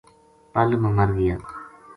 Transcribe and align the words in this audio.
پل 0.53 0.67
ما 0.81 0.89
مر 0.97 1.09
گیا 1.17 1.35